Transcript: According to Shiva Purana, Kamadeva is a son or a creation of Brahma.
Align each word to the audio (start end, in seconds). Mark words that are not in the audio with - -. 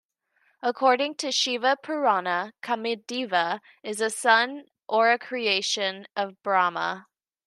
According 0.63 1.17
to 1.17 1.31
Shiva 1.31 1.77
Purana, 1.83 2.53
Kamadeva 2.63 3.59
is 3.83 4.01
a 4.01 4.09
son 4.09 4.65
or 4.89 5.11
a 5.11 5.19
creation 5.19 6.07
of 6.15 6.41
Brahma. 6.41 7.05